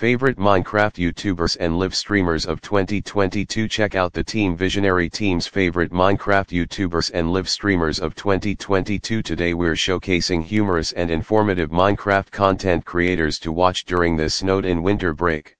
[0.00, 5.92] Favorite Minecraft YouTubers and live streamers of 2022 Check out the Team Visionary Team's favorite
[5.92, 12.86] Minecraft YouTubers and live streamers of 2022 Today we're showcasing humorous and informative Minecraft content
[12.86, 15.54] creators to watch during this snowed in winter break.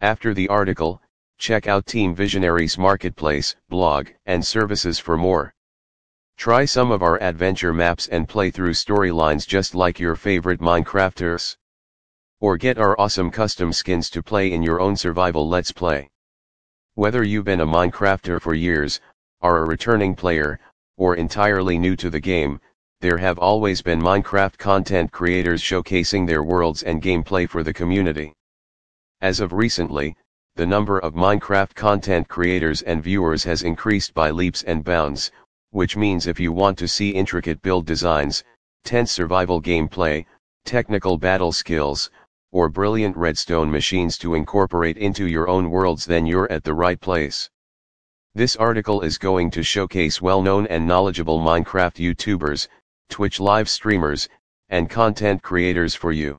[0.00, 1.02] After the article,
[1.36, 5.52] check out Team Visionary's marketplace, blog, and services for more.
[6.38, 11.58] Try some of our adventure maps and play through storylines just like your favorite Minecrafters.
[12.40, 16.08] Or get our awesome custom skins to play in your own survival let's play.
[16.94, 18.98] Whether you've been a Minecrafter for years,
[19.42, 20.58] are a returning player,
[20.96, 22.58] or entirely new to the game,
[23.00, 28.32] there have always been Minecraft content creators showcasing their worlds and gameplay for the community.
[29.20, 30.16] As of recently,
[30.56, 35.30] the number of Minecraft content creators and viewers has increased by leaps and bounds,
[35.70, 38.44] which means if you want to see intricate build designs,
[38.84, 40.24] tense survival gameplay,
[40.64, 42.10] technical battle skills,
[42.52, 47.00] or brilliant redstone machines to incorporate into your own worlds then you're at the right
[47.00, 47.48] place.
[48.34, 52.68] This article is going to showcase well-known and knowledgeable Minecraft YouTubers,
[53.08, 54.28] Twitch live streamers,
[54.68, 56.38] and content creators for you.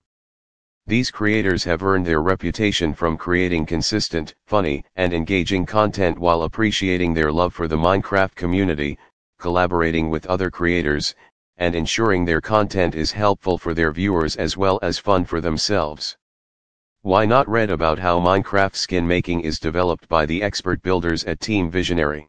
[0.88, 7.13] These creators have earned their reputation from creating consistent, funny, and engaging content while appreciating
[7.13, 8.97] their love for the Minecraft community,
[9.38, 11.13] collaborating with other creators,
[11.57, 16.17] and ensuring their content is helpful for their viewers as well as fun for themselves.
[17.02, 21.39] Why not read about how Minecraft skin making is developed by the expert builders at
[21.39, 22.27] Team Visionary?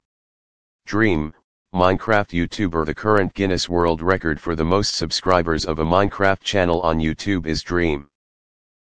[0.87, 1.35] Dream,
[1.75, 6.83] Minecraft YouTuber The current Guinness World Record for the most subscribers of a Minecraft channel
[6.83, 8.09] on YouTube is Dream.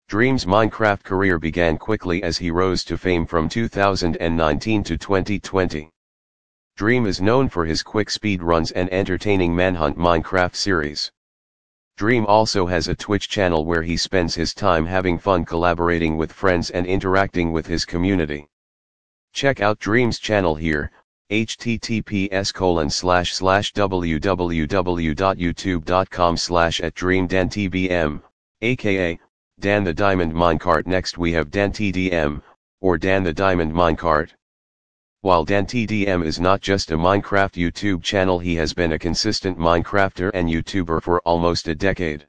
[0.08, 5.90] Dream's Minecraft career began quickly as he rose to fame from 2019 to 2020.
[6.78, 11.10] Dream is known for his quick speed runs and entertaining Manhunt Minecraft series.
[11.96, 16.34] Dream also has a Twitch channel where he spends his time having fun collaborating with
[16.34, 18.50] friends and interacting with his community.
[19.32, 20.92] Check out Dream's channel here,
[21.32, 28.22] https colon slash slash www.youtube.com slash at dreamdantbm,
[28.62, 29.20] aka,
[29.62, 32.42] Dan the Diamond Minecart next we have Dan TDM,
[32.82, 34.32] or Dan the Diamond Minecart.
[35.26, 40.30] While DanTDM is not just a Minecraft YouTube channel he has been a consistent Minecrafter
[40.36, 42.28] and YouTuber for almost a decade.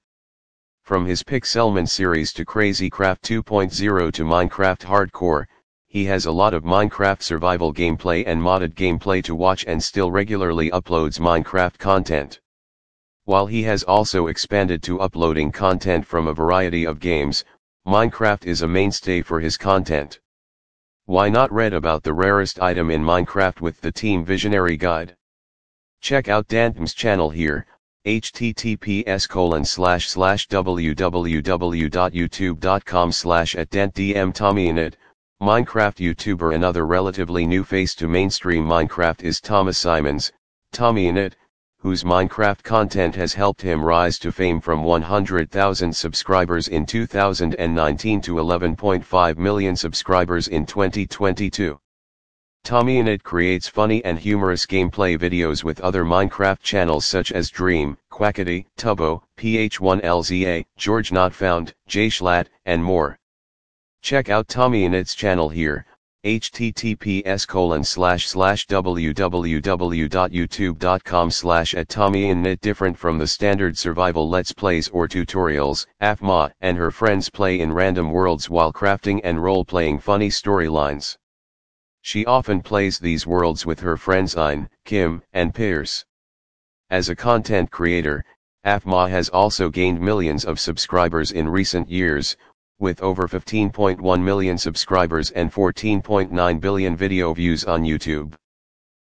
[0.83, 5.45] From his Pixelmon series to Crazy Craft 2.0 to Minecraft Hardcore,
[5.87, 10.11] he has a lot of Minecraft survival gameplay and modded gameplay to watch and still
[10.11, 12.41] regularly uploads Minecraft content.
[13.25, 17.45] While he has also expanded to uploading content from a variety of games,
[17.87, 20.19] Minecraft is a mainstay for his content.
[21.09, 25.15] Why not read about the rarest item in Minecraft with the Team Visionary Guide?
[26.01, 27.65] Check out DanTDM's channel here,
[28.05, 34.95] https colon slash slash www.youtube.com slash at dantdm TommyInnit,
[35.41, 40.33] Minecraft YouTuber Another relatively new face to mainstream Minecraft is Thomas Simons,
[40.73, 41.35] TommyInnit,
[41.87, 48.35] whose Minecraft content has helped him rise to fame from 100,000 subscribers in 2019 to
[48.35, 51.79] 11.5 million subscribers in 2022.
[52.65, 58.67] TommyInnit creates funny and humorous gameplay videos with other Minecraft channels such as Dream, Quackity,
[58.77, 63.17] Tubbo, PH1LZA, George Not Found, Jay Schlatt, and more.
[64.03, 65.86] Check out TommyInnit's channel here,
[66.27, 74.89] https colon slash slash www.youtube.com slash at TommyInnit different from the standard survival let's plays
[74.89, 80.29] or tutorials, Aphmau and her friends play in random worlds while crafting and role-playing funny
[80.29, 81.17] storylines.
[82.03, 86.05] She often plays these worlds with her friends Ein, Kim, and Pierce.
[86.91, 88.25] As a content creator,
[88.65, 92.37] Aphmau has also gained millions of subscribers in recent years,
[92.79, 98.35] with over 15.1 million subscribers and 14.9 billion video views on YouTube.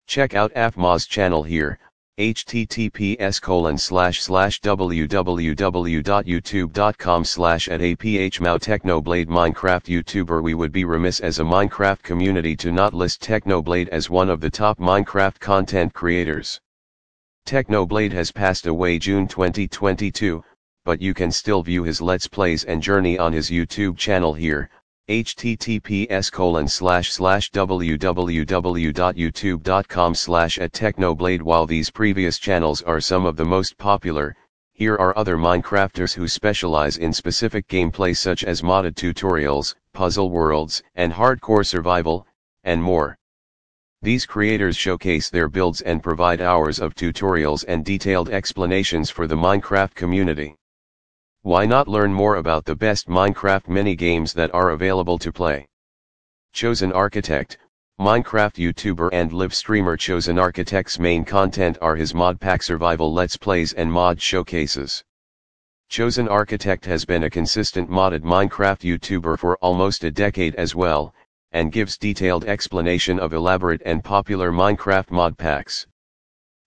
[0.07, 1.79] Check out Aphmau's channel here,
[2.19, 11.21] https colon slash slash www.youtube.com slash at aphmau technoblade minecraft youtuber we would be remiss
[11.21, 15.94] as a minecraft community to not list technoblade as one of the top minecraft content
[15.94, 16.59] creators
[17.45, 20.44] technoblade has passed away june 2022
[20.89, 24.71] but you can still view his let's plays and journey on his YouTube channel here,
[25.07, 33.36] https colon slash slash www.youtube.com slash at technoblade while these previous channels are some of
[33.36, 34.36] the most popular,
[34.74, 40.81] here are other Minecrafters who specialize in specific gameplay such as modded tutorials, puzzle worlds,
[40.95, 42.25] and hardcore survival,
[42.63, 43.15] and more.
[44.01, 49.36] These creators showcase their builds and provide hours of tutorials and detailed explanations for the
[49.36, 50.56] Minecraft community.
[51.44, 55.68] Why not learn more about the best Minecraft mini-games that are available to play?
[56.51, 57.57] Chosen Architect,
[57.97, 63.38] Minecraft YouTuber and live streamer Chosen Architect's main content are his mod pack survival let's
[63.38, 65.01] plays and mod showcases.
[65.88, 71.13] Chosen Architect has been a consistent modded Minecraft YouTuber for almost a decade as well,
[71.53, 75.88] and gives detailed explanation of elaborate and popular Minecraft mod packs.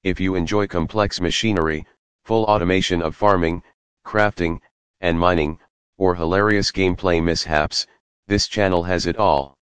[0.03, 1.87] If you enjoy complex machinery,
[2.25, 3.63] full automation of farming,
[4.05, 4.61] crafting,
[5.01, 5.59] and mining,
[5.99, 7.87] or hilarious gameplay mishaps,
[8.27, 9.57] this channel has it all.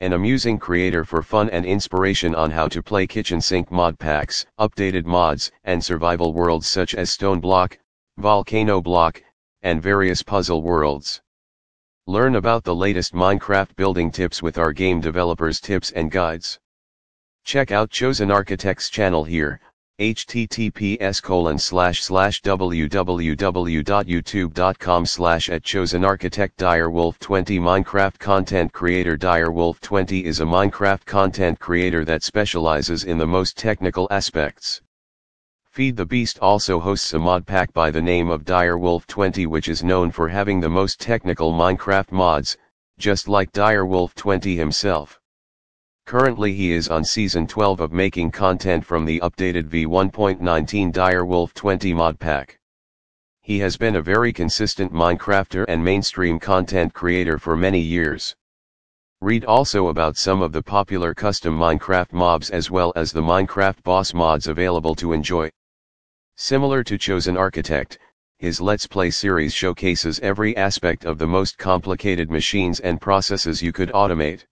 [0.00, 4.44] An amusing creator for fun and inspiration on how to play kitchen sink mod packs,
[4.58, 7.78] updated mods, and survival worlds such as Stone Block,
[8.18, 9.22] Volcano Block,
[9.62, 11.22] and various puzzle worlds.
[12.08, 16.58] Learn about the latest Minecraft building tips with our game developers tips and guides.
[17.44, 19.60] Check out Chosen Architects channel here,
[20.00, 29.78] https colon slash slash www.youtube.com slash at chosen architect direwolf 20 minecraft content creator direwolf
[29.80, 34.80] 20 is a minecraft content creator that specializes in the most technical aspects.
[35.66, 39.68] Feed the beast also hosts a mod pack by the name of direwolf 20 which
[39.68, 42.56] is known for having the most technical minecraft mods
[42.98, 45.20] just like direwolf 20 himself
[46.04, 51.94] Currently he is on season 12 of making content from the updated v1.19 Direwolf 20
[51.94, 52.58] mod pack.
[53.40, 58.36] He has been a very consistent Minecrafter and mainstream content creator for many years.
[59.22, 63.82] Read also about some of the popular custom Minecraft mobs as well as the Minecraft
[63.82, 65.50] boss mods available to enjoy.
[66.36, 67.98] Similar to Chosen Architect,
[68.36, 73.72] his Let's Play series showcases every aspect of the most complicated machines and processes you
[73.72, 74.44] could automate.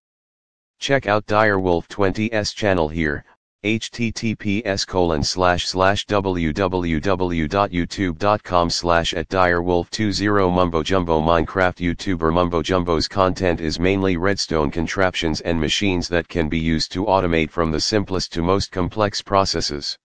[0.80, 3.22] Check out Direwolf 20's channel here,
[3.62, 13.60] https colon slash slash www.youtube.com slash at direwolf20 mumbo jumbo minecraft youtuber mumbo jumbo's content
[13.60, 18.32] is mainly redstone contraptions and machines that can be used to automate from the simplest
[18.32, 19.98] to most complex processes.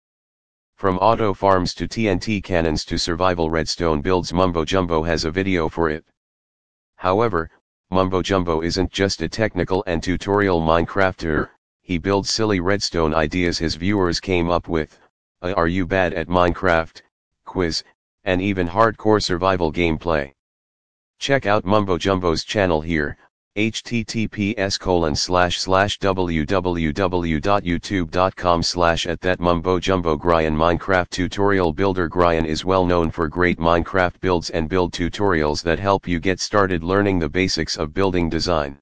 [0.76, 5.70] From auto farms to tnt cannons to survival redstone builds mumbo jumbo has a video
[5.70, 6.04] for it.
[6.96, 7.52] However
[7.94, 11.50] Mumbo Jumbo isn't just a technical and tutorial Minecrafter,
[11.84, 15.00] he builds silly redstone ideas his viewers came up with,
[15.44, 17.04] a Are You Bad at Minecraft?
[17.46, 17.84] quiz,
[18.24, 20.34] and even hardcore survival gameplay.
[21.20, 23.16] Check out Mumbo Jumbo's channel here,
[23.56, 32.66] https colon slash slash www.youtube.com slash at that mumbo jumbo Minecraft tutorial builder Grian is
[32.66, 37.20] well known for great Minecraft builds and build tutorials that help you get started learning
[37.20, 38.80] the basics of building design.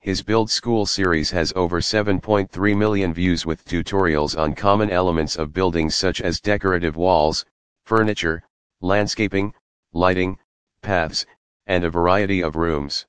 [0.00, 5.52] His Build School series has over 7.3 million views with tutorials on common elements of
[5.52, 7.44] buildings such as decorative walls,
[7.84, 8.42] furniture,
[8.80, 9.54] landscaping,
[9.92, 10.38] lighting,
[10.82, 11.24] paths,
[11.68, 13.06] and a variety of rooms.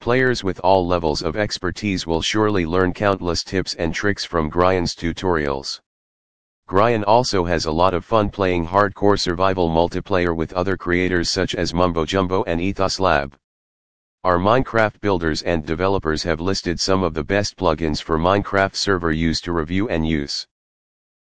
[0.00, 4.94] Players with all levels of expertise will surely learn countless tips and tricks from Grian's
[4.94, 5.80] tutorials.
[6.68, 11.54] Grian also has a lot of fun playing hardcore survival multiplayer with other creators such
[11.54, 13.36] as Mumbo Jumbo and Ethos Lab.
[14.24, 19.12] Our Minecraft builders and developers have listed some of the best plugins for Minecraft server
[19.12, 20.46] use to review and use.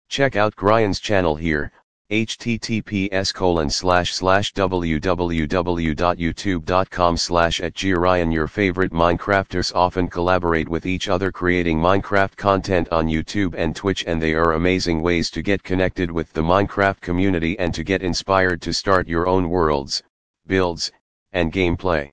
[0.09, 1.71] Check out Grian's channel here,
[2.11, 11.09] https colon slash slash www.youtube.com slash at Grian Your favorite Minecrafters often collaborate with each
[11.09, 15.63] other creating Minecraft content on YouTube and Twitch and they are amazing ways to get
[15.63, 20.03] connected with the Minecraft community and to get inspired to start your own worlds,
[20.47, 20.93] builds,
[21.33, 22.13] and gameplay.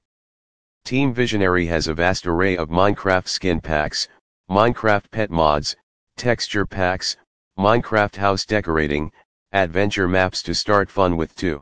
[0.86, 4.08] Team Visionary has a vast array of Minecraft skin packs,
[4.50, 5.76] Minecraft pet mods,
[6.16, 7.18] texture packs,
[7.60, 9.12] Minecraft house decorating,
[9.54, 11.62] Adventure maps to start fun with 2.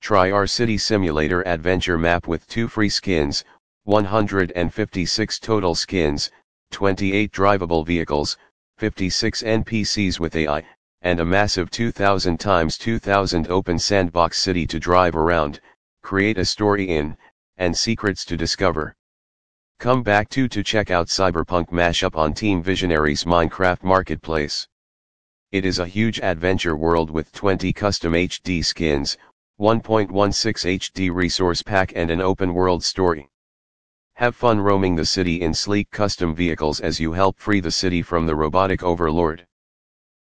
[0.00, 3.44] Try our City Simulator adventure map with 2 free skins,
[3.82, 6.30] 156 total skins,
[6.70, 8.38] 28 drivable vehicles,
[8.78, 10.64] 56 NPCs with AI,
[11.02, 15.60] and a massive 2000 times 2000 open sandbox city to drive around,
[16.02, 17.18] create a story in,
[17.58, 18.96] and secrets to discover.
[19.78, 24.66] Come back too to check out Cyberpunk mashup on Team Visionary's Minecraft Marketplace.
[25.54, 29.16] It is a huge adventure world with 20 custom HD skins,
[29.60, 33.28] 1.16 HD resource pack and an open world story.
[34.14, 38.02] Have fun roaming the city in sleek custom vehicles as you help free the city
[38.02, 39.46] from the robotic overlord.